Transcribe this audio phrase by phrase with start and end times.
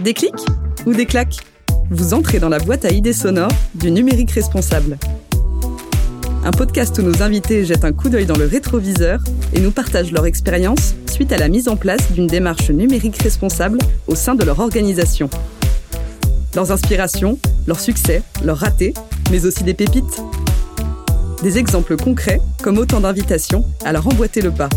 [0.00, 0.32] Des clics
[0.86, 1.36] ou des claques?
[1.90, 4.98] Vous entrez dans la boîte à idées sonores du numérique responsable.
[6.44, 9.20] Un podcast où nos invités jettent un coup d'œil dans le rétroviseur
[9.52, 13.78] et nous partagent leur expérience suite à la mise en place d'une démarche numérique responsable
[14.06, 15.28] au sein de leur organisation.
[16.54, 18.94] Leurs inspirations, leurs succès, leurs ratés,
[19.30, 20.22] mais aussi des pépites.
[21.42, 24.68] Des exemples concrets comme autant d'invitations à leur emboîter le pas.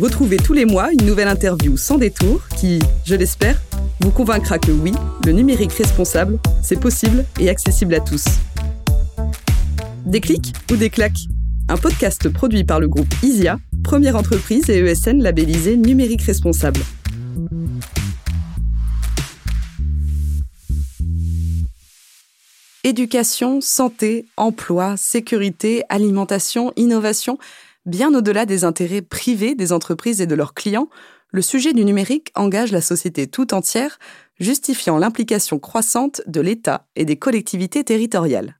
[0.00, 3.60] Retrouvez tous les mois une nouvelle interview sans détour qui, je l'espère,
[4.00, 4.92] vous convaincra que oui,
[5.26, 8.24] le numérique responsable, c'est possible et accessible à tous.
[10.06, 11.28] Des clics ou des claques?
[11.68, 16.80] Un podcast produit par le groupe ISIA, première entreprise et ESN labellisée numérique responsable.
[22.82, 27.38] Éducation, santé, emploi, sécurité, alimentation, innovation,
[27.86, 30.88] bien au-delà des intérêts privés des entreprises et de leurs clients,
[31.30, 33.98] le sujet du numérique engage la société tout entière,
[34.38, 38.56] justifiant l'implication croissante de l'État et des collectivités territoriales.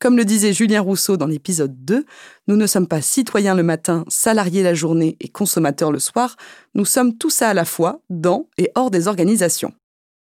[0.00, 2.04] Comme le disait Julien Rousseau dans l'épisode 2,
[2.46, 6.36] nous ne sommes pas citoyens le matin, salariés la journée et consommateurs le soir,
[6.74, 9.72] nous sommes tout ça à la fois, dans et hors des organisations.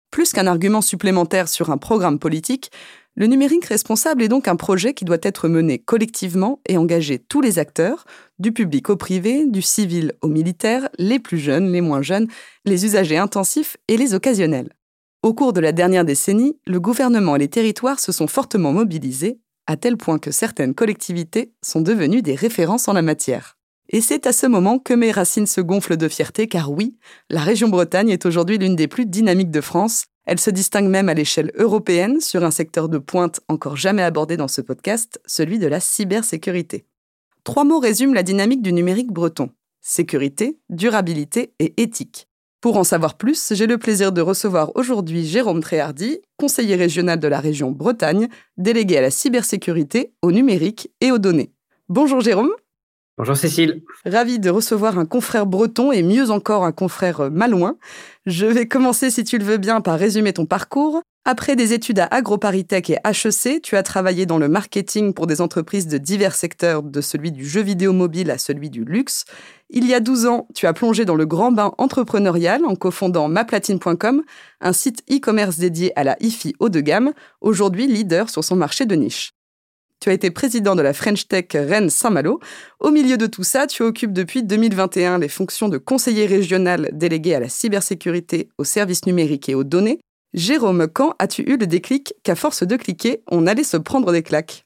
[0.09, 2.71] Plus qu'un argument supplémentaire sur un programme politique,
[3.17, 7.41] le numérique responsable est donc un projet qui doit être mené collectivement et engager tous
[7.41, 8.05] les acteurs,
[8.37, 12.27] du public au privé, du civil au militaire, les plus jeunes, les moins jeunes,
[12.63, 14.71] les usagers intensifs et les occasionnels.
[15.23, 19.39] Au cours de la dernière décennie, le gouvernement et les territoires se sont fortement mobilisés,
[19.65, 23.56] à tel point que certaines collectivités sont devenues des références en la matière.
[23.89, 26.97] Et c'est à ce moment que mes racines se gonflent de fierté, car oui,
[27.29, 30.05] la région Bretagne est aujourd'hui l'une des plus dynamiques de France.
[30.25, 34.35] Elle se distingue même à l'échelle européenne sur un secteur de pointe encore jamais abordé
[34.35, 36.85] dans ce podcast, celui de la cybersécurité.
[37.45, 39.49] Trois mots résument la dynamique du numérique breton.
[39.79, 42.27] Sécurité, durabilité et éthique.
[42.59, 47.27] Pour en savoir plus, j'ai le plaisir de recevoir aujourd'hui Jérôme Tréhardy, conseiller régional de
[47.29, 48.27] la région Bretagne,
[48.57, 51.53] délégué à la cybersécurité, au numérique et aux données.
[51.87, 52.51] Bonjour Jérôme.
[53.17, 53.81] Bonjour Cécile.
[54.05, 57.77] Ravi de recevoir un confrère breton et mieux encore un confrère malouin.
[58.27, 61.01] Je vais commencer, si tu le veux bien, par résumer ton parcours.
[61.25, 65.41] Après des études à AgroParisTech et HEC, tu as travaillé dans le marketing pour des
[65.41, 69.25] entreprises de divers secteurs, de celui du jeu vidéo mobile à celui du luxe.
[69.71, 73.29] Il y a 12 ans, tu as plongé dans le grand bain entrepreneurial en cofondant
[73.29, 74.21] maplatine.com,
[74.61, 78.85] un site e-commerce dédié à la hi-fi haut de gamme, aujourd'hui leader sur son marché
[78.85, 79.36] de niche.
[79.99, 82.39] Tu as été président de la French Tech Rennes Saint-Malo.
[82.79, 87.33] Au milieu de tout ça, tu occupes depuis 2021 les fonctions de conseiller régional délégué
[87.33, 89.99] à la cybersécurité, aux services numériques et aux données.
[90.33, 94.21] Jérôme, quand as-tu eu le déclic qu'à force de cliquer, on allait se prendre des
[94.21, 94.65] claques?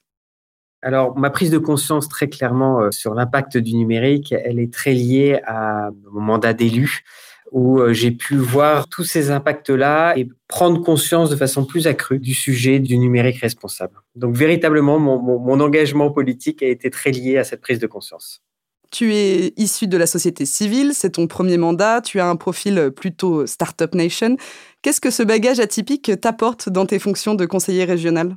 [0.82, 4.94] Alors, ma prise de conscience très clairement euh, sur l'impact du numérique, elle est très
[4.94, 7.04] liée à mon mandat d'élu
[7.52, 12.18] où euh, j'ai pu voir tous ces impacts-là et prendre conscience de façon plus accrue
[12.18, 13.96] du sujet du numérique responsable.
[14.16, 18.42] Donc véritablement, mon, engagement politique a été très lié à cette prise de conscience.
[18.90, 22.92] Tu es issu de la société civile, c'est ton premier mandat, tu as un profil
[22.96, 24.38] plutôt Startup Nation.
[24.82, 28.36] Qu'est-ce que ce bagage atypique t'apporte dans tes fonctions de conseiller régional?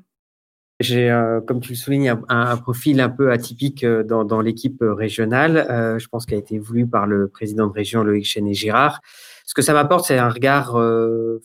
[0.81, 4.93] J'ai, euh, comme tu le soulignes, un, profil un peu atypique euh, dans, l'équipe euh,
[4.93, 5.67] régionale.
[5.99, 9.01] je pense qu'il a été voulu par le président de région Loïc Chenet-Girard.
[9.47, 10.79] Ce que ça m'apporte, c'est un regard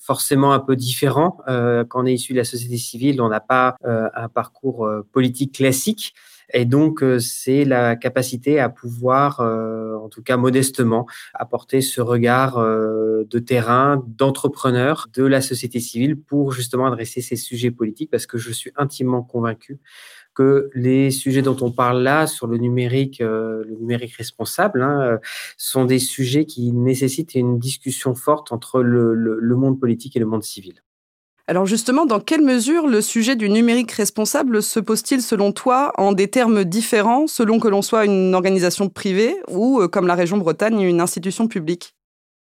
[0.01, 1.37] forcément un peu différent.
[1.45, 6.13] quand on est issu de la société civile, on n'a pas un parcours politique classique.
[6.53, 12.01] Et donc, euh, c'est la capacité à pouvoir, euh, en tout cas modestement, apporter ce
[12.01, 18.11] regard euh, de terrain, d'entrepreneur de la société civile pour justement adresser ces sujets politiques,
[18.11, 19.79] parce que je suis intimement convaincu
[20.33, 25.19] que les sujets dont on parle là sur le numérique, le numérique responsable, hein,
[25.57, 30.43] sont des sujets qui nécessitent une discussion forte entre le monde politique et le monde
[30.43, 30.81] civil.
[31.49, 36.11] Alors justement, dans quelle mesure le sujet du numérique responsable se pose-t-il selon toi en
[36.11, 40.37] des termes différents selon que l'on soit une organisation privée ou, euh, comme la région
[40.37, 41.95] Bretagne, une institution publique?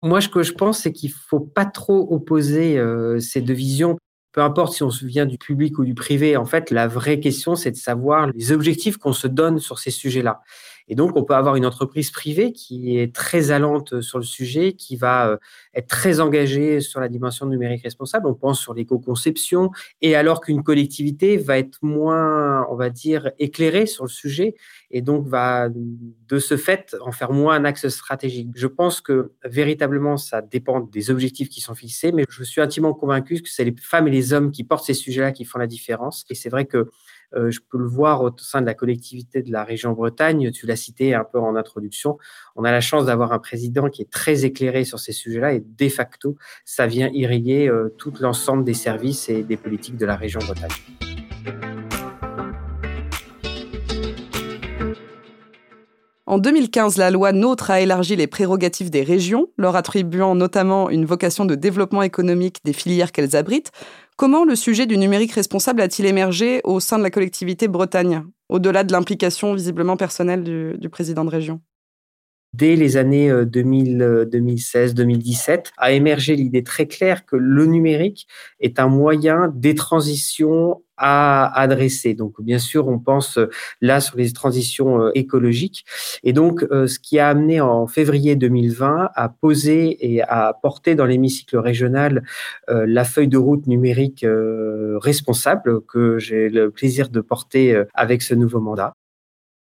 [0.02, 3.54] Moi, ce que je pense, c'est qu'il ne faut pas trop opposer euh, ces deux
[3.54, 4.00] visions.
[4.32, 7.20] Peu importe si on se vient du public ou du privé, en fait, la vraie
[7.20, 10.42] question, c'est de savoir les objectifs qu'on se donne sur ces sujets-là.
[10.90, 14.74] Et donc, on peut avoir une entreprise privée qui est très allante sur le sujet,
[14.74, 15.38] qui va euh,
[15.76, 18.28] être très engagée sur la dimension numérique responsable.
[18.28, 19.72] On pense sur l'éco-conception.
[20.02, 24.56] Et alors qu'une collectivité va être moins, on va dire, éclairée sur le sujet
[24.92, 28.50] et donc va, de ce fait, en faire moins un axe stratégique.
[28.56, 32.94] Je pense que véritablement, ça dépend des objectifs qui sont fixés, mais je suis intimement
[32.94, 35.68] convaincu que c'est les femmes et les hommes qui portent ces sujets-là qui font la
[35.68, 36.26] différence.
[36.30, 36.90] Et c'est vrai que
[37.34, 40.50] je peux le voir au sein de la collectivité de la région Bretagne.
[40.52, 42.18] Tu l'as cité un peu en introduction.
[42.56, 45.64] On a la chance d'avoir un président qui est très éclairé sur ces sujets-là et
[45.64, 50.40] de facto, ça vient irriguer tout l'ensemble des services et des politiques de la région
[50.40, 51.09] Bretagne.
[56.30, 61.04] En 2015, la loi NOTRe a élargi les prérogatives des régions, leur attribuant notamment une
[61.04, 63.72] vocation de développement économique des filières qu'elles abritent.
[64.16, 68.84] Comment le sujet du numérique responsable a-t-il émergé au sein de la collectivité Bretagne, au-delà
[68.84, 71.62] de l'implication visiblement personnelle du, président de région?
[72.54, 78.28] Dès les années 2016, 2017, a émergé l'idée très claire que le numérique
[78.60, 82.14] est un moyen des transitions à adresser.
[82.14, 83.50] Donc, bien sûr, on pense euh,
[83.82, 85.86] là sur les transitions euh, écologiques.
[86.24, 90.96] Et donc, euh, ce qui a amené en février 2020 à poser et à porter
[90.96, 92.24] dans l'hémicycle régional
[92.68, 94.26] la feuille de route numérique
[95.02, 98.94] responsable que j'ai le plaisir de porter avec ce nouveau mandat.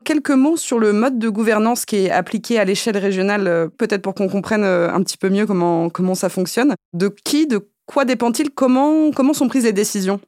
[0.09, 4.15] Quelques mots sur le mode de gouvernance qui est appliqué à l'échelle régionale, peut-être pour
[4.15, 6.73] qu'on comprenne un petit peu mieux comment, comment ça fonctionne.
[6.93, 8.49] De qui, de quoi dépend-il?
[8.49, 10.19] Comment, comment sont prises les décisions?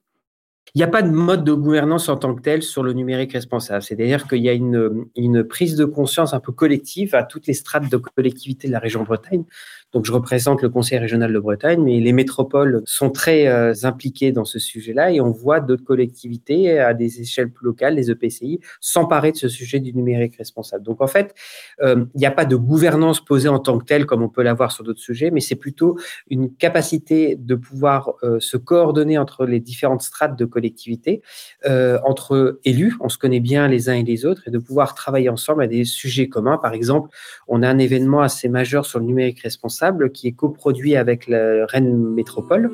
[0.75, 3.33] Il n'y a pas de mode de gouvernance en tant que tel sur le numérique
[3.33, 3.81] responsable.
[3.81, 7.55] C'est-à-dire qu'il y a une, une, prise de conscience un peu collective à toutes les
[7.55, 9.45] strates de collectivité de la région Bretagne
[9.93, 14.31] donc, je représente le Conseil régional de Bretagne, mais les métropoles sont très euh, impliquées
[14.31, 18.61] dans ce sujet-là et on voit d'autres collectivités à des échelles plus locales, les EPCI,
[18.79, 20.85] s'emparer de ce sujet du numérique responsable.
[20.85, 21.35] Donc, en fait,
[21.81, 24.43] euh, il n'y a pas de gouvernance posée en tant que telle comme on peut
[24.43, 25.97] l'avoir sur d'autres sujets, mais c'est plutôt
[26.29, 31.21] une capacité de pouvoir euh, se coordonner entre les différentes strates de collectivités,
[32.05, 35.29] entre élus, on se connaît bien les uns et les autres, et de pouvoir travailler
[35.29, 36.57] ensemble à des sujets communs.
[36.57, 37.09] Par exemple,
[37.47, 39.80] on a un événement assez majeur sur le numérique responsable
[40.13, 42.71] qui est coproduit avec Rennes Métropole.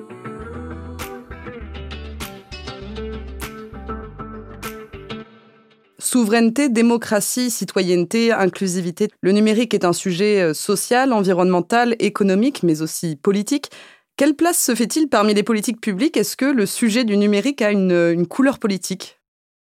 [6.00, 9.10] Souveraineté, démocratie, citoyenneté, inclusivité.
[9.22, 13.70] Le numérique est un sujet euh, social, environnemental, économique, mais aussi politique.
[14.16, 16.16] Quelle place se fait-il parmi les politiques publiques?
[16.16, 19.17] Est-ce que le sujet du numérique a une couleur politique?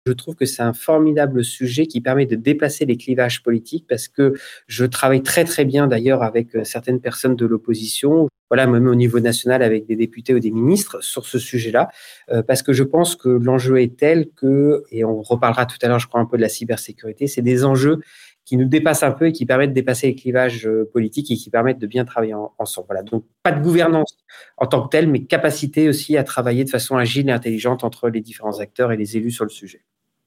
[0.07, 4.09] Je trouve que c'est un formidable sujet qui permet de déplacer les clivages politiques parce
[4.09, 4.35] que
[4.67, 8.95] je travaille très très bien d'ailleurs avec euh, certaines personnes de l'opposition, voilà, même au
[8.95, 11.89] niveau national avec des députés ou des ministres sur ce sujet-là,
[12.31, 15.89] euh, parce que je pense que l'enjeu est tel que, et on reparlera tout à
[15.89, 18.01] l'heure, je crois, un peu de la cybersécurité, c'est des enjeux
[18.45, 21.37] qui nous dépassent un peu et qui permettent de dépasser les clivages euh, politiques et
[21.37, 22.89] qui permettent de bien travailler ensemble.
[22.89, 23.03] Voilà.
[23.03, 24.19] Donc, pas de gouvernance
[24.59, 28.11] en tant que telle, mais capacité aussi à travailler de façon agile et intelligente entre
[28.11, 29.83] les différents acteurs et les élus sur le sujet.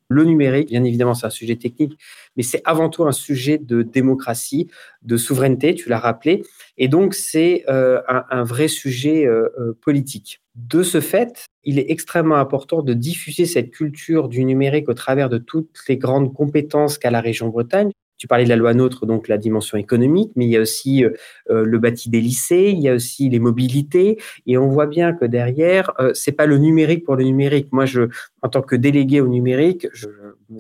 [0.09, 1.97] Le numérique, bien évidemment, c'est un sujet technique,
[2.37, 4.69] mais c'est avant tout un sujet de démocratie,
[5.01, 6.43] de souveraineté, tu l'as rappelé,
[6.77, 10.41] et donc c'est euh, un, vrai sujet euh, euh, politique.
[10.55, 15.29] De ce fait, il est extrêmement important de diffuser cette culture du numérique au travers
[15.29, 17.91] de toutes les grandes compétences qu'a la région Bretagne.
[18.17, 21.03] Tu parlais de la loi NOTRe, donc la dimension économique, mais il y a aussi
[21.03, 21.11] euh,
[21.49, 25.13] euh, le bâti des lycées, il y a aussi les mobilités, et on voit bien
[25.13, 27.67] que derrière, euh, c'est pas le numérique pour le numérique.
[27.71, 28.09] Moi, je,
[28.41, 30.07] en tant que délégué au numérique, je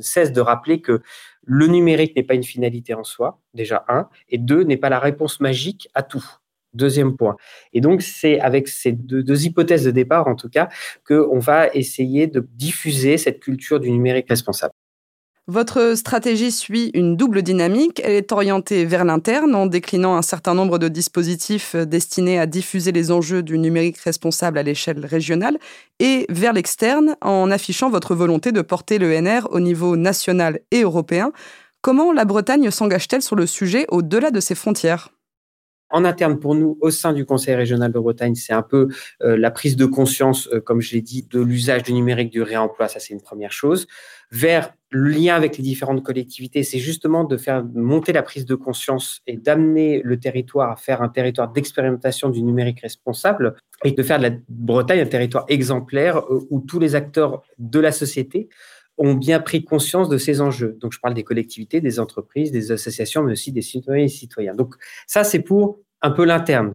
[0.01, 1.01] cesse de rappeler que
[1.43, 4.99] le numérique n'est pas une finalité en soi, déjà un, et deux, n'est pas la
[4.99, 6.25] réponse magique à tout.
[6.73, 7.37] Deuxième point.
[7.73, 10.69] Et donc, c'est avec ces deux, deux, hypothèses de départ, en tout cas,
[11.07, 14.73] qu'on va essayer de diffuser cette culture du numérique responsable.
[15.49, 18.01] Votre stratégie suit une double dynamique.
[18.03, 22.91] Elle est orientée vers l'interne en déclinant un certain nombre de dispositifs destinés à diffuser
[22.91, 25.57] les enjeux du numérique responsable à l'échelle régionale
[25.99, 30.81] et vers l'externe en affichant votre volonté de porter le NR au niveau national et
[30.81, 31.31] européen.
[31.81, 35.11] Comment la Bretagne s'engage-t-elle sur le sujet au-delà de ses frontières?
[35.89, 38.89] En interne, pour nous, au sein du Conseil régional de Bretagne, c'est un peu
[39.21, 42.41] euh, la prise de conscience, euh, comme je l'ai dit, de l'usage du numérique, du
[42.41, 43.87] réemploi, ça c'est une première chose.
[44.31, 48.55] Vers le lien avec les différentes collectivités, c'est justement de faire monter la prise de
[48.55, 54.03] conscience et d'amener le territoire à faire un territoire d'expérimentation du numérique responsable et de
[54.03, 58.49] faire de la Bretagne un territoire exemplaire euh, où tous les acteurs de la société
[58.97, 60.77] ont bien pris conscience de ces enjeux.
[60.81, 64.55] Donc, je parle des collectivités, des entreprises, des associations, mais aussi des citoyens et citoyens.
[64.55, 64.75] Donc,
[65.05, 66.71] ça, c'est pour un peu l'interne.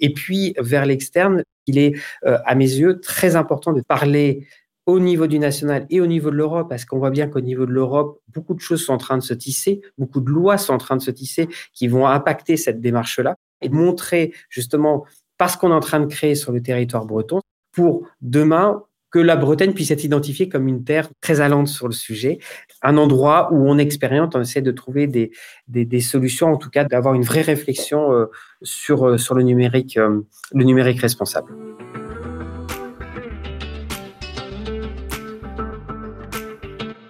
[0.00, 4.46] Et puis, vers l'externe, il est, euh, à mes yeux, très important de parler
[4.86, 7.64] au niveau du national et au niveau de l'Europe, parce qu'on voit bien qu'au niveau
[7.64, 10.74] de l'Europe, beaucoup de choses sont en train de se tisser, beaucoup de lois sont
[10.74, 15.04] en train de se tisser qui vont impacter cette démarche-là et montrer justement,
[15.38, 17.40] parce qu'on est en train de créer sur le territoire breton,
[17.72, 18.82] pour demain
[19.14, 22.40] que la Bretagne puisse être identifiée comme une terre très allante sur le sujet,
[22.82, 25.30] un endroit où on expérimente, on essaie de trouver des,
[25.68, 28.26] des, solutions, en tout cas d'avoir une vraie réflexion euh,
[28.62, 31.52] sur, euh, sur le, numérique, euh, le numérique responsable.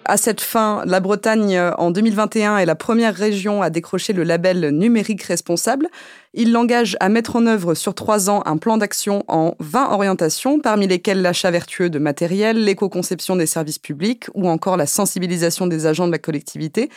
[0.07, 4.69] À cette fin, la Bretagne, en 2021, est la première région à décrocher le label
[4.69, 5.89] numérique responsable.
[6.35, 10.61] Il l'engage à mettre en œuvre sur trois ans un plan d'action en 20 orientations,
[10.61, 15.87] parmi lesquelles l'achat vertueux de matériel, l'éco-conception des services publics ou encore la sensibilisation des
[15.87, 16.91] agents de la collectivité.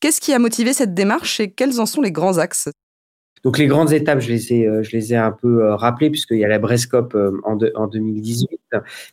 [0.00, 2.68] Qu'est-ce qui a motivé cette démarche et quels en sont les grands axes?
[3.44, 6.10] Donc les grandes étapes, je les ai, euh, je les ai un peu euh, rappelées
[6.10, 8.60] puisqu'il y a la Brescop euh, en, en 2018,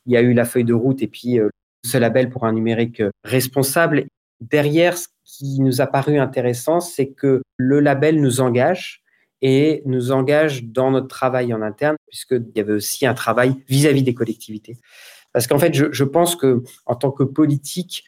[0.06, 1.40] il y a eu la feuille de route et puis
[1.84, 4.06] ce label pour un numérique responsable.
[4.42, 9.04] Derrière, ce qui nous a paru intéressant, c'est que le label nous engage
[9.42, 14.04] et nous engage dans notre travail en interne, puisqu'il y avait aussi un travail vis-à-vis
[14.04, 14.78] des collectivités.
[15.32, 18.06] Parce qu'en fait, je, je, pense que en tant que politique,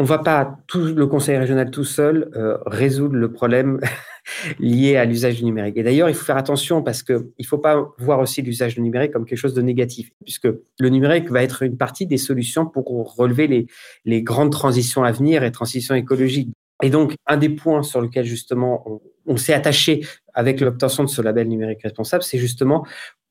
[0.00, 3.80] on va pas le conseil régional tout seul euh, résoudre le problème
[4.60, 5.76] lié à l'usage du numérique.
[5.76, 8.80] Et d'ailleurs, il faut faire attention parce que il faut pas voir aussi l'usage du
[8.80, 12.64] numérique comme quelque chose de négatif, puisque le numérique va être une partie des solutions
[12.64, 12.86] pour
[13.16, 13.66] relever
[14.04, 16.50] les, grandes transitions à venir et transitions écologiques.
[16.80, 21.20] Et donc, un des points sur lequel justement on s'est attaché avec l'obtention de ce
[21.20, 22.86] label numérique responsable, c'est justement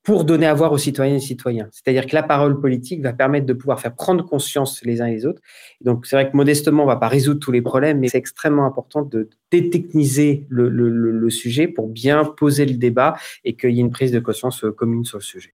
[0.08, 1.68] pour donner à voir aux citoyennes et citoyens.
[1.70, 5.12] C'est-à-dire que la parole politique va permettre de pouvoir faire prendre conscience les uns et
[5.12, 5.42] les autres.
[5.82, 8.16] donc, c'est vrai que modestement, on ne va pas résoudre tous les problèmes, mais c'est
[8.16, 13.72] extrêmement important de détechniser le, le, le, sujet pour bien poser le débat et qu'il
[13.72, 15.52] y ait une prise de conscience commune sur le sujet.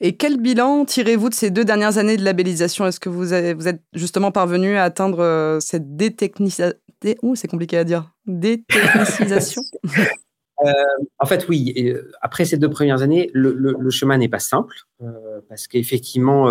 [0.00, 2.86] Et quel bilan tirez-vous de ces deux dernières années de labellisation?
[2.86, 6.74] Est-ce que vous, avez, vous êtes justement parvenu à atteindre euh, cette détechnisation
[7.22, 8.14] Ouh, c'est compliqué à dire.
[8.26, 9.62] Détechnicisation?
[10.64, 10.72] Euh,
[11.18, 11.72] en fait, oui.
[11.78, 16.46] Euh, après ces deux premières années, le, chemin n'est pas simple euh, parce qu'effectivement,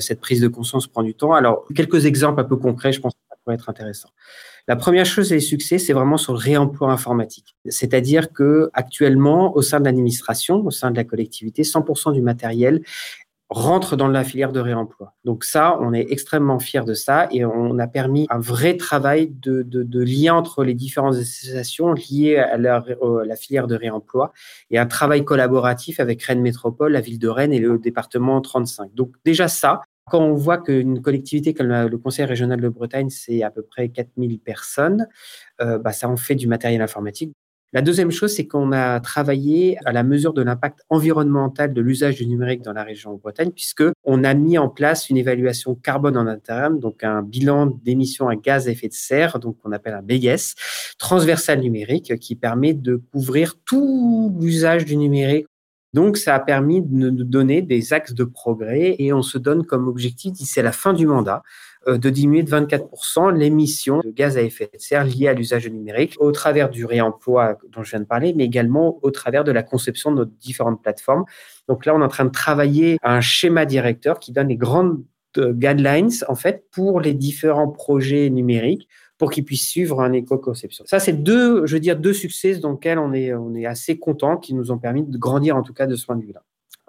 [0.00, 1.32] cette prise de conscience prend du temps.
[1.32, 4.10] Alors, quelques exemples un peu concrets, je pense que ça pourrait être intéressant.
[4.68, 7.56] La première chose les succès, c'est vraiment sur le réemploi informatique.
[7.66, 12.82] C'est-à-dire que actuellement, au sein de l'administration, au sein de la collectivité, 100% du matériel
[13.52, 15.14] rentre dans la filière de réemploi.
[15.24, 19.30] Donc ça, on est extrêmement fiers de ça et on a permis un vrai travail
[19.30, 19.64] de,
[20.02, 22.84] lien entre les différentes associations liées à la,
[23.24, 24.32] la, filière de réemploi
[24.70, 28.94] et un travail collaboratif avec Rennes Métropole, la ville de Rennes et le département 35.
[28.94, 33.42] Donc déjà ça, quand on voit qu'une collectivité comme le Conseil régional de Bretagne, c'est
[33.42, 35.06] à peu près 4000 personnes,
[35.60, 37.32] euh, bah ça en fait du matériel informatique.
[37.74, 42.16] La deuxième chose, c'est qu'on a travaillé à la mesure de l'impact environnemental de l'usage
[42.16, 46.18] du numérique dans la région Bretagne, puisque on a mis en place une évaluation carbone
[46.18, 49.94] en interne, donc un bilan d'émissions à gaz à effet de serre, donc on appelle
[49.94, 50.54] un BGS,
[50.98, 55.46] transversal numérique, qui permet de couvrir tout l'usage du numérique.
[55.94, 59.64] Donc, ça a permis de nous donner des axes de progrès et on se donne
[59.64, 61.42] comme objectif d'ici la fin du mandat
[61.86, 66.16] de diminuer de 24% l'émission de gaz à effet de serre liée à l'usage numérique
[66.18, 69.62] au travers du réemploi dont je viens de parler, mais également au travers de la
[69.62, 71.24] conception de nos différentes plateformes.
[71.68, 74.56] Donc là, on est en train de travailler à un schéma directeur qui donne les
[74.56, 75.02] grandes
[75.38, 80.84] euh, guidelines en fait pour les différents projets numériques pour qu'ils puissent suivre un éco-conception.
[80.86, 83.98] Ça, c'est deux, je veux dire, deux succès dans lesquels on est, on est assez
[83.98, 86.42] content, qui nous ont permis de grandir en tout cas de ce point de vue-là.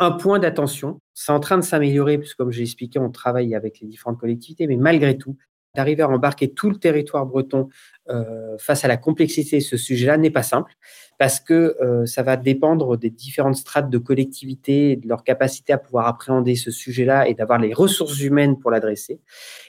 [0.03, 3.79] Un point d'attention, c'est en train de s'améliorer, puisque comme j'ai expliqué, on travaille avec
[3.79, 5.38] les différentes collectivités, mais malgré tout,
[5.75, 7.69] d'arriver à embarquer tout le territoire breton
[8.10, 10.74] euh, face à la complexité de ce sujet-là n'est pas simple
[11.17, 15.77] parce que euh, ça va dépendre des différentes strates de collectivités, de leur capacité à
[15.77, 19.22] pouvoir appréhender ce sujet-là et d'avoir les ressources humaines pour l'adresser.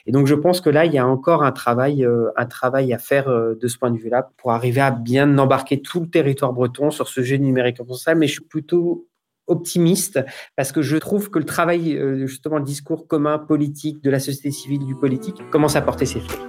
[0.05, 2.93] Et donc je pense que là, il y a encore un travail, euh, un travail
[2.93, 6.51] à faire de ce point de vue-là pour arriver à bien embarquer tout le territoire
[6.51, 8.19] breton sur ce sujet numérique responsable.
[8.19, 9.07] Mais je suis plutôt
[9.47, 10.19] optimiste
[10.55, 14.19] parce que je trouve que le travail, euh, justement, le discours commun politique de la
[14.19, 16.39] société civile, du politique, commence à porter ses fruits.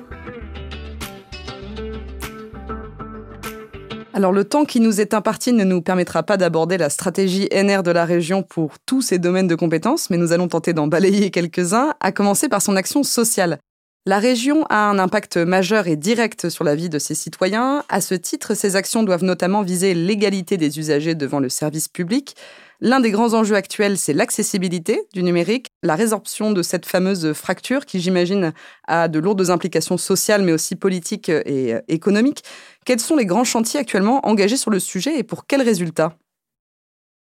[4.16, 7.82] Alors le temps qui nous est imparti ne nous permettra pas d'aborder la stratégie NR
[7.82, 11.30] de la région pour tous ces domaines de compétences, mais nous allons tenter d'en balayer
[11.30, 13.58] quelques-uns, à commencer par son action sociale.
[14.06, 17.84] La région a un impact majeur et direct sur la vie de ses citoyens.
[17.90, 22.36] À ce titre, ses actions doivent notamment viser l'égalité des usagers devant le service public,
[22.80, 27.86] L'un des grands enjeux actuels, c'est l'accessibilité du numérique, la résorption de cette fameuse fracture
[27.86, 28.52] qui, j'imagine,
[28.86, 32.42] a de lourdes implications sociales, mais aussi politiques et euh, économiques.
[32.84, 36.16] Quels sont les grands chantiers actuellement engagés sur le sujet et pour quels résultats?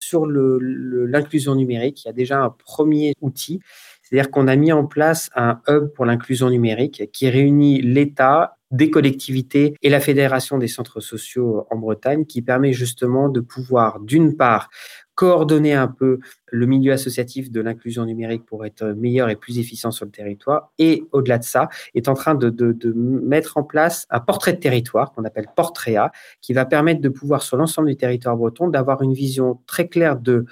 [0.01, 3.61] Sur l'inclusion numérique, il y a déjà un premier outil,
[4.03, 8.91] c'est-à-dire qu'on a mis en place un hub pour l'inclusion numérique qui réunit l'État, des
[8.91, 14.37] collectivités et la Fédération des centres sociaux en Bretagne, qui permet justement de pouvoir, d'une
[14.37, 14.69] part,
[15.15, 16.19] coordonner un peu
[16.51, 20.73] le milieu associatif de l'inclusion numérique pour être meilleur et plus efficient sur le territoire.
[20.79, 22.53] Et au-delà de ça, est en train de,
[22.95, 27.43] mettre en place un portrait de territoire qu'on appelle Portréa, qui va permettre de pouvoir,
[27.43, 30.47] sur l'ensemble du territoire breton, d'avoir une vision très claire de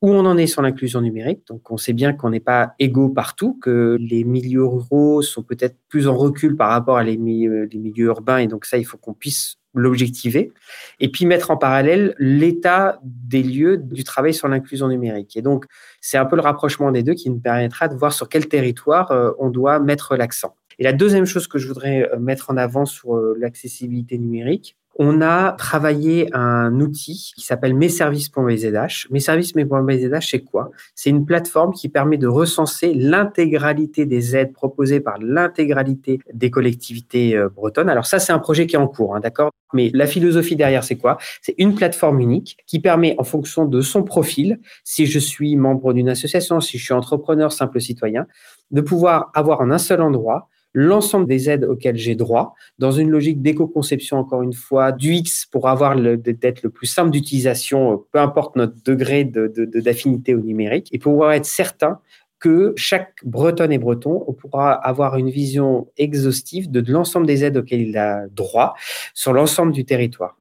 [0.00, 1.46] où on en est sur l'inclusion numérique.
[1.48, 5.76] Donc, on sait bien qu'on n'est pas égaux partout, que les milieux ruraux sont peut-être
[5.88, 8.38] plus en recul par rapport à les, milieux, les milieux urbains.
[8.38, 10.52] Et donc, ça, il faut qu'on puisse l'objectiver.
[11.00, 15.36] Et puis, mettre en parallèle l'état des lieux du travail sur l'inclusion numérique.
[15.36, 15.66] Et donc,
[16.00, 19.10] c'est un peu le rapprochement des deux qui nous permettra de voir sur quel territoire
[19.10, 20.54] euh, on doit mettre l'accent.
[20.78, 24.76] Et la deuxième chose que je voudrais euh, mettre en avant sur euh, l'accessibilité numérique,
[24.98, 29.06] on a travaillé un outil qui s'appelle messervices.bzh.
[29.10, 30.70] Messervices.bzh, c'est quoi?
[30.96, 37.36] C'est une plateforme qui permet de recenser l'intégralité des aides proposées par l'intégralité des collectivités
[37.36, 37.88] euh, bretonnes.
[37.88, 39.52] Alors ça, c'est un projet qui est en cours, hein, d'accord?
[39.72, 41.18] Mais la philosophie derrière, c'est quoi?
[41.42, 45.92] C'est une plateforme unique qui permet, en fonction de son profil, si je suis membre
[45.92, 48.26] d'une association, si je suis entrepreneur, simple citoyen,
[48.72, 53.10] de pouvoir avoir en un seul endroit l'ensemble des aides auxquelles j'ai droit, dans une
[53.10, 57.96] logique d'éco-conception, encore une fois, du X pour avoir d'être le plus simple d'utilisation, euh,
[58.12, 61.98] peu importe notre degré d'affinité au numérique, et pouvoir être certain
[62.38, 67.56] que chaque Bretonne et Breton on pourra avoir une vision exhaustive de l'ensemble des aides
[67.56, 68.74] auxquelles il a droit
[69.12, 70.37] sur l'ensemble du territoire.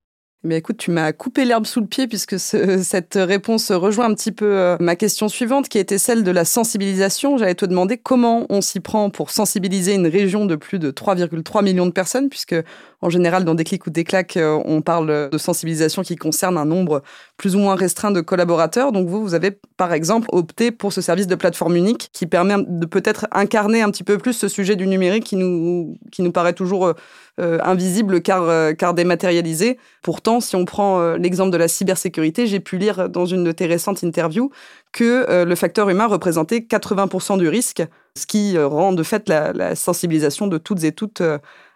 [0.48, 4.32] Mais écoute, tu m'as coupé l'herbe sous le pied puisque cette réponse rejoint un petit
[4.32, 7.38] peu euh, ma question suivante qui était celle de la sensibilisation.
[7.38, 11.66] J'allais te demander comment on s'y prend pour sensibiliser une région de plus de 3,3
[11.66, 12.56] millions de personnes puisque
[13.01, 16.58] en général, dans des clics ou des claques, euh, on parle de sensibilisation qui concerne
[16.58, 17.04] un nombre
[17.38, 18.91] plus ou moins restreint de collaborateurs.
[18.91, 22.56] Donc vous, vous avez par exemple opté pour ce service de plateforme unique qui permet
[22.67, 26.32] de peut-être incarner un petit peu plus ce sujet du numérique qui nous, qui nous
[26.32, 26.94] paraît toujours
[27.39, 29.77] euh, invisible car, euh, car dématérialisé.
[30.01, 33.67] Pourtant, si on prend l'exemple de la cybersécurité, j'ai pu lire dans une de tes
[33.67, 34.51] récentes interviews
[34.91, 37.84] que le facteur humain représentait 80% du risque,
[38.17, 41.22] ce qui rend de fait la, la sensibilisation de toutes et toutes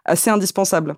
[0.06, 0.96] assez indispensable.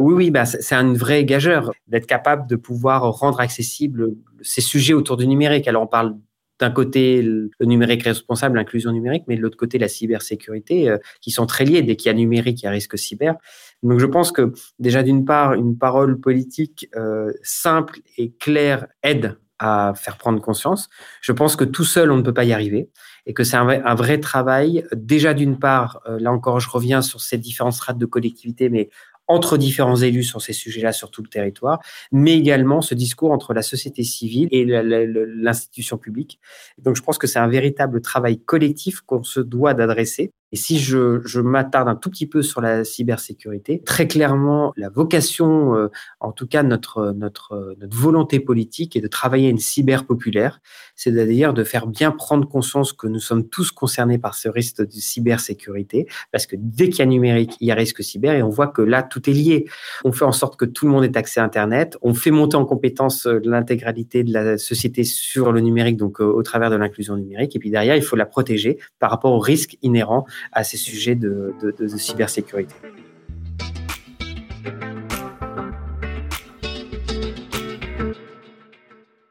[0.00, 4.94] Oui, oui, bah, c'est un vrai gageur d'être capable de pouvoir rendre accessible ces sujets
[4.94, 5.68] autour du numérique.
[5.68, 6.16] Alors, on parle
[6.58, 11.30] d'un côté le numérique responsable, l'inclusion numérique, mais de l'autre côté la cybersécurité, euh, qui
[11.30, 11.82] sont très liés.
[11.82, 13.34] Dès qu'il y a numérique, il y a risque cyber.
[13.82, 19.36] Donc je pense que déjà d'une part, une parole politique euh, simple et claire aide
[19.60, 20.88] à faire prendre conscience.
[21.20, 22.88] Je pense que tout seul, on ne peut pas y arriver
[23.26, 24.84] et que c'est un, vrai travail.
[24.94, 28.88] Déjà d'une part, euh, là encore, je reviens sur ces différentes strates de collectivité, mais
[29.30, 33.54] entre différents élus sur ces sujets-là sur tout le territoire, mais également ce discours entre
[33.54, 36.40] la société civile et l'institution publique.
[36.78, 40.78] Donc je pense que c'est un véritable travail collectif qu'on se doit d'adresser et si
[40.78, 45.88] je, je m'attarde un tout petit peu sur la cybersécurité, très clairement, la vocation, euh,
[46.18, 50.60] en tout cas notre, notre, notre volonté politique, est de travailler à une cyber populaire,
[50.96, 54.90] c'est-à-dire de faire bien prendre conscience que nous sommes tous concernés par ce risque de
[54.90, 58.48] cybersécurité, parce que dès qu'il y a numérique, il y a risque cyber, et on
[58.48, 59.66] voit que là, tout est lié.
[60.04, 62.56] On fait en sorte que tout le monde ait accès à Internet, on fait monter
[62.56, 66.76] en compétence euh, l'intégralité de la société sur le numérique, donc euh, au travers de
[66.76, 70.64] l'inclusion numérique, et puis derrière, il faut la protéger par rapport aux risques inhérents à
[70.64, 71.54] ces sujets de,
[71.96, 72.74] cybersécurité.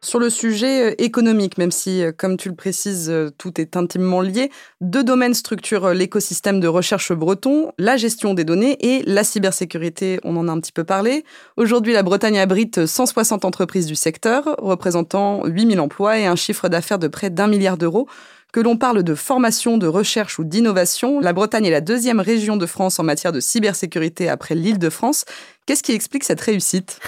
[0.10, 3.78] Sur le sujet euh, économique, même si, euh, comme tu le précises, euh, tout est
[3.78, 4.50] intimement lié,
[4.82, 10.36] deux domaines structurent l'écosystème de recherche breton, la gestion des données et la cybersécurité, on
[10.36, 11.24] en a un petit peu parlé.
[11.58, 16.98] Aujourd'hui, la Bretagne abrite 160 entreprises du secteur, représentant 8000 emplois et un chiffre d'affaires
[16.98, 18.08] de près d'un milliard d'euros.
[18.52, 22.58] Que l'on parle de formation, de recherche ou d'innovation, la Bretagne est la deuxième région
[22.58, 25.26] de France en matière de cybersécurité après l'île de France.
[25.68, 27.00] Qu'est-ce qui explique cette réussite?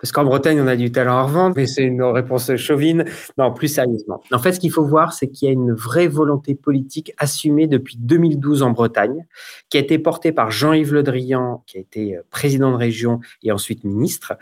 [0.00, 3.04] Parce qu'en Bretagne, on a du talent à revendre, mais c'est une réponse chauvine.
[3.36, 4.22] Non, plus sérieusement.
[4.32, 7.66] En fait, ce qu'il faut voir, c'est qu'il y a une vraie volonté politique assumée
[7.66, 9.26] depuis 2012 en Bretagne,
[9.70, 13.20] qui a été portée par Jean-Yves Le Drian, qui a été euh, président de région
[13.42, 14.34] et ensuite ministre,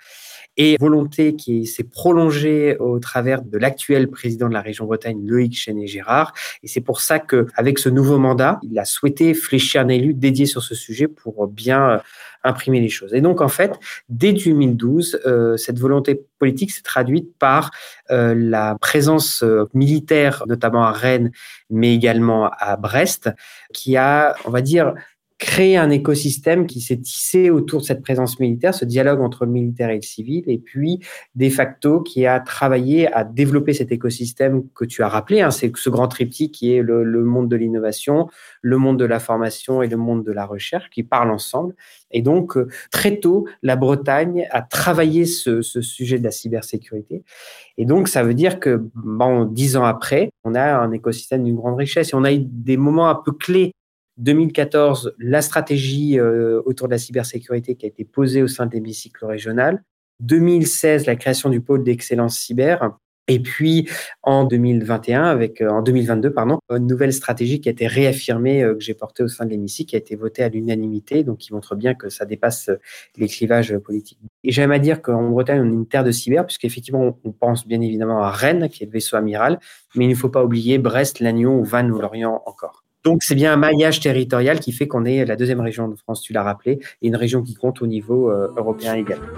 [0.57, 5.57] et volonté qui s'est prolongée au travers de l'actuel président de la région Bretagne, Loïc
[5.57, 6.33] Chenet-Gérard.
[6.62, 10.47] Et c'est pour ça qu'avec ce nouveau mandat, il a souhaité fléchir un élu dédié
[10.47, 11.99] sur ce sujet pour bien euh,
[12.46, 13.12] imprimer les choses.
[13.14, 13.78] Et donc, en fait,
[14.09, 17.70] dès 2012, euh, cette volonté politique s'est traduite par
[18.11, 21.30] euh, la présence militaire, notamment à Rennes,
[21.70, 23.30] mais également à Brest,
[23.72, 24.94] qui a, on va dire,
[25.38, 29.53] créer un écosystème qui s'est tissé autour de cette présence militaire, ce dialogue entre le
[29.53, 31.01] militaire et le civil, et puis
[31.35, 35.70] de facto qui a travaillé à développer cet écosystème que tu as rappelé, hein, c'est
[35.77, 38.29] ce grand triptyque qui est le, monde de l'innovation,
[38.62, 41.75] le monde de la formation et le monde de la recherche qui parlent ensemble.
[42.11, 47.25] Et donc, euh, très tôt, la Bretagne a travaillé ce, sujet de la cybersécurité.
[47.77, 51.57] Et donc, ça veut dire que, bon, dix ans après, on a un écosystème d'une
[51.57, 53.72] grande richesse et on a eu des moments un peu clés
[54.18, 58.72] 2014, la stratégie euh, autour de la cybersécurité qui a été posée au sein de
[58.72, 59.83] l'hémicycle régional.
[60.20, 62.96] 2016, la création du pôle d'excellence cyber.
[63.29, 63.88] Et puis
[64.22, 68.94] en 2021, avec en 2022, pardon, une nouvelle stratégie qui a été réaffirmée que j'ai
[68.94, 71.94] portée au sein de l'hémicycle, qui a été votée à l'unanimité, donc qui montre bien
[71.94, 72.70] que ça dépasse
[73.16, 74.20] les clivages politiques.
[74.44, 77.66] Et j'aime à dire qu'en Bretagne, on est une terre de cyber, puisqu'effectivement, on pense
[77.66, 79.59] bien évidemment à Rennes, qui est le vaisseau amiral,
[79.96, 82.86] mais il ne faut pas oublier Brest, Lannion ou Vannes ou Lorient encore.
[83.07, 86.23] Donc, c'est bien un maillage territorial qui fait qu'on est la deuxième région de France,
[86.23, 89.29] tu l'as rappelé, et une région qui compte au niveau euh, européen également.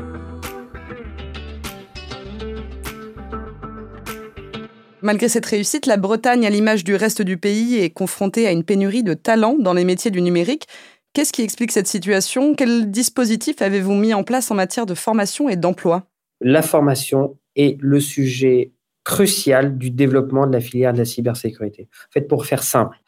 [5.02, 8.64] Malgré cette réussite, la Bretagne, à l'image du reste du pays, est confrontée à une
[8.64, 10.64] pénurie de talents dans les métiers du numérique.
[11.12, 12.54] Qu'est-ce qui explique cette situation?
[12.54, 16.06] Quel dispositif avez-vous mis en place en matière de formation et d'emploi?
[16.40, 18.72] La formation est le sujet
[19.08, 21.88] crucial du développement de la filière de la cybersécurité.
[22.08, 22.98] En fait, pour faire simple,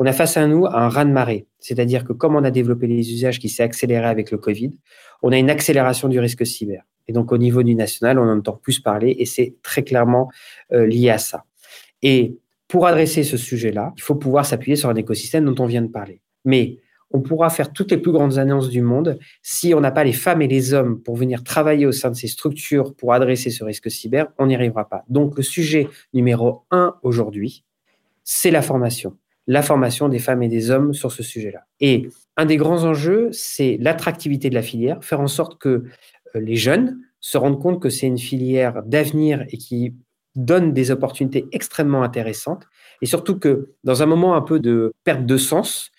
[0.00, 1.46] on a face à nous un raz-de-marée.
[1.58, 4.72] C'est-à-dire que comme on a développé les usages qui s'est accéléré avec le Covid,
[5.22, 6.84] on a une accélération du risque cyber.
[7.06, 10.30] Et donc, au niveau du national, on en entend plus parler et c'est très clairement
[10.72, 11.44] euh, lié à ça.
[12.00, 15.82] Et pour adresser ce sujet-là, il faut pouvoir s'appuyer sur un écosystème dont on vient
[15.82, 16.22] de parler.
[16.46, 16.78] Mais
[17.10, 19.18] on pourra faire toutes les plus grandes annonces du monde.
[19.42, 22.16] Si on n'a pas les femmes et les hommes pour venir travailler au sein de
[22.16, 25.04] ces structures pour adresser ce risque cyber, on n'y arrivera pas.
[25.10, 27.64] Donc, le sujet numéro un aujourd'hui,
[28.24, 29.14] c'est la formation
[29.46, 31.66] la formation des femmes et des hommes sur ce sujet-là.
[31.80, 36.40] Et un des grands enjeux, c'est l'attractivité de la filière, faire en sorte que euh,
[36.40, 39.94] les jeunes se rendent compte que c'est une filière d'avenir et qui
[40.36, 42.64] donne des opportunités extrêmement intéressantes.
[43.02, 45.90] Et surtout que dans un moment un peu de perte de sens,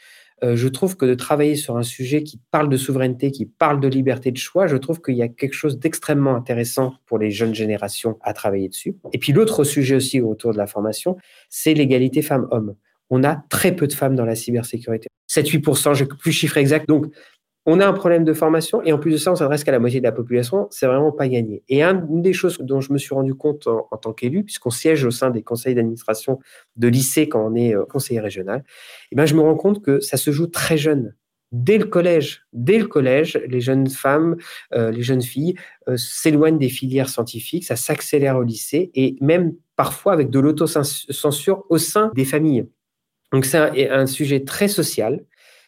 [0.43, 3.79] euh, je trouve que de travailler sur un sujet qui parle de souveraineté, qui parle
[3.79, 7.29] de liberté de choix, je trouve qu'il y a quelque chose d'extrêmement intéressant pour les
[7.29, 8.95] jeunes générations à travailler dessus.
[9.13, 11.17] Et puis l'autre sujet aussi autour de la formation,
[11.49, 12.75] c'est l'égalité femmes-hommes
[13.11, 15.07] on a très peu de femmes dans la cybersécurité.
[15.29, 16.87] 7-8%, j'ai plus chiffre exact.
[16.87, 17.07] Donc,
[17.67, 19.77] on a un problème de formation et en plus de ça, on s'adresse qu'à la
[19.77, 20.67] moitié de la population.
[20.71, 21.61] C'est vraiment pas gagné.
[21.69, 25.05] Et une des choses dont je me suis rendu compte en, tant qu'élu, puisqu'on siège
[25.05, 26.39] au sein des conseils d'administration
[26.77, 28.63] de lycée quand on est euh, conseiller régional,
[29.11, 31.13] eh ben, je me rends compte que ça se joue très jeune.
[31.51, 34.37] Dès le collège, dès le collège, les jeunes femmes,
[34.73, 35.55] euh, les jeunes filles
[35.89, 41.65] euh, s'éloignent des filières scientifiques, ça s'accélère au lycée et même parfois avec de l'autocensure
[41.69, 42.67] au sein des familles.
[43.31, 45.23] Donc c'est un, sujet très social,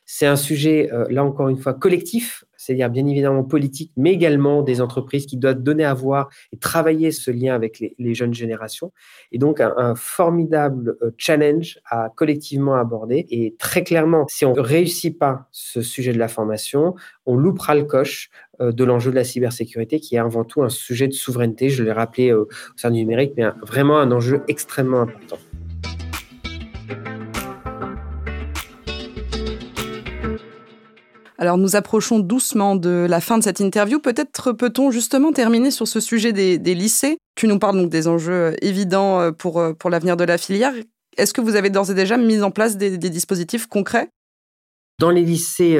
[0.06, 4.62] c'est un sujet, euh, là encore une fois, collectif, c'est-à-dire bien évidemment politique, mais également
[4.62, 8.92] des entreprises qui doivent donner à voir et travailler ce lien avec les, jeunes générations.
[9.32, 13.26] Et donc un, formidable euh, challenge à collectivement aborder.
[13.30, 16.96] Et très clairement, si on ne réussit pas ce sujet de la formation,
[17.26, 20.70] on loupera le coche euh, de l'enjeu de la cybersécurité, qui est avant tout un
[20.70, 25.02] sujet de souveraineté, je l'ai rappelé au sein du numérique, mais vraiment un enjeu extrêmement
[25.02, 25.38] important.
[31.38, 34.00] Alors nous approchons doucement de la fin de cette interview.
[34.00, 37.18] Peut-être peut-on justement terminer sur ce sujet des, lycées.
[37.36, 40.38] Tu nous parles donc des enjeux euh, évidents euh, pour, euh, pour l'avenir de la
[40.38, 40.74] filière.
[41.18, 44.10] Est-ce que vous avez d'ores et déjà mis en place des, dispositifs concrets?
[45.00, 45.80] Dans les lycées,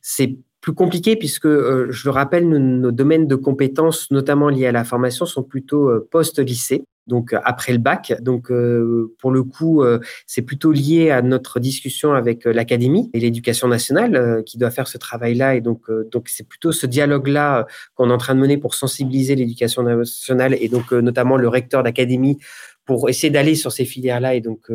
[0.00, 4.82] c'est plus compliqué puisque, je le rappelle, nos, domaines de compétences, notamment liés à la
[4.82, 8.14] formation, sont plutôt post-lycée donc euh, après le bac.
[8.20, 13.20] Donc euh, pour le coup, euh, c'est plutôt lié à notre discussion avec l'académie et
[13.20, 15.54] l'éducation nationale qui doit faire ce travail-là.
[15.56, 19.34] Et donc donc c'est plutôt ce dialogue-là qu'on est en train de mener pour sensibiliser
[19.34, 22.38] l'éducation nationale et donc notamment le recteur d'académie
[22.86, 24.68] pour essayer d'aller sur ces filières-là et donc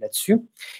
[0.00, 0.38] là-dessus.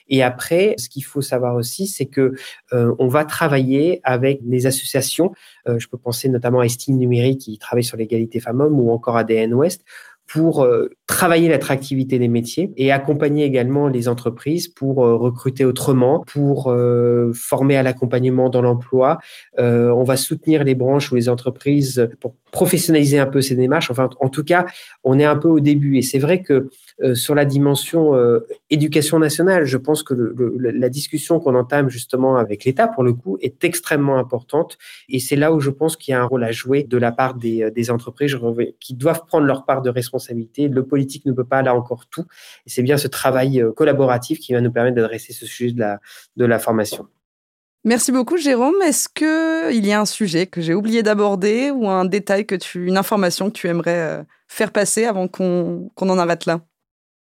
[0.08, 2.34] Et après, ce qu'il faut savoir aussi, c'est que
[2.72, 5.32] on va travailler avec les associations.
[5.66, 9.24] je peux penser notamment à Estime Numérique qui travaille sur l'égalité femmes-hommes ou encore à
[9.24, 9.84] DN Ouest
[10.32, 16.24] pour euh, travailler l'attractivité des métiers et accompagner également les entreprises pour euh, recruter autrement,
[16.26, 19.18] pour euh, former à l'accompagnement dans l'emploi.
[19.58, 23.90] on va soutenir les branches ou les entreprises pour professionnaliser un peu ces démarches.
[23.90, 24.66] Enfin, en tout cas,
[25.04, 25.96] on est un peu au début.
[25.96, 26.68] Et c'est vrai que
[27.14, 28.14] sur la dimension
[28.68, 30.14] éducation nationale, je pense que
[30.58, 34.76] la discussion qu'on entame justement avec l'État, pour le coup, est extrêmement importante.
[35.08, 37.10] Et c'est là où je pense qu'il y a un rôle à jouer de la
[37.10, 38.36] part des, des entreprises
[38.80, 40.11] qui doivent prendre leur part de responsabilité.
[40.12, 42.24] Le politique ne peut pas là encore tout.
[42.66, 46.58] Et c'est bien ce travail collaboratif qui va nous permettre d'adresser ce sujet de la,
[46.58, 47.06] formation.
[47.84, 48.80] Merci beaucoup, Jérôme.
[48.84, 53.50] Est-ce qu'il y a un sujet que j'ai oublié d'aborder ou un détail, une information
[53.50, 56.60] que tu aimerais euh, faire passer avant qu'on en arrête là?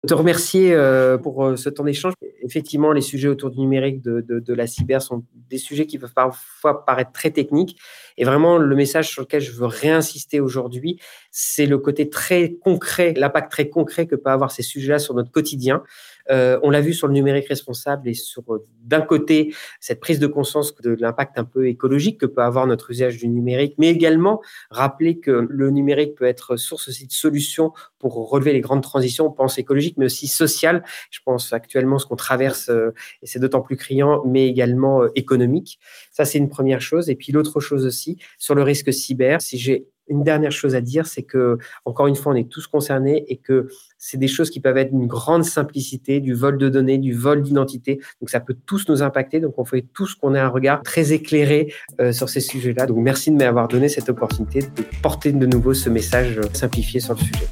[0.07, 2.13] Te remercier euh, pour euh, ce temps d'échange.
[2.41, 6.13] Effectivement, les sujets autour du numérique, de, de, la cyber sont des sujets qui peuvent
[6.13, 7.79] parfois paraître très techniques.
[8.17, 13.13] Et vraiment, le message sur lequel je veux réinsister aujourd'hui, c'est le côté très concret,
[13.15, 15.83] l'impact très concret que peut avoir ces sujets-là sur notre quotidien.
[16.29, 20.19] Euh, on l'a vu sur le numérique responsable et sur, euh, d'un côté, cette prise
[20.19, 23.89] de conscience de l'impact un peu écologique que peut avoir notre usage du numérique, mais
[23.89, 28.83] également rappeler que le numérique peut être source aussi de solutions pour relever les grandes
[28.83, 30.83] transitions, on pense écologiques, mais aussi sociales.
[31.09, 35.79] Je pense actuellement ce qu'on traverse, euh, et c'est d'autant plus criant, mais également économique.
[36.11, 37.09] Ça, c'est une première chose.
[37.09, 40.81] Et puis l'autre chose aussi, sur le risque cyber, si j'ai une dernière chose à
[40.81, 44.49] dire, c'est que, encore une fois, on est tous concernés et que c'est des choses
[44.49, 47.99] qui peuvent être d'une grande simplicité, du vol de données, du vol d'identité.
[48.19, 49.39] Donc, ça peut tous nous impacter.
[49.39, 52.85] Donc, on fait tous qu'on ait un regard très éclairé euh, sur ces sujets-là.
[52.87, 54.67] Donc, merci de m'avoir donné cette opportunité de
[55.01, 57.47] porter de nouveau ce message simplifié sur le sujet.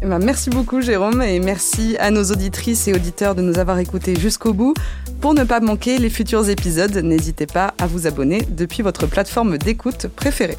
[0.00, 3.80] Eh ben, merci beaucoup Jérôme et merci à nos auditrices et auditeurs de nous avoir
[3.80, 4.74] écoutés jusqu'au bout.
[5.20, 9.58] Pour ne pas manquer les futurs épisodes, n'hésitez pas à vous abonner depuis votre plateforme
[9.58, 10.56] d'écoute préférée.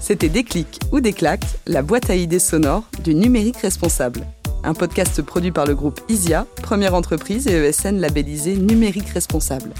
[0.00, 4.20] C'était Déclic ou Déclac, la boîte à idées sonores du numérique responsable.
[4.62, 9.70] Un podcast produit par le groupe ISIA, première entreprise et ESN labellisée numérique responsable.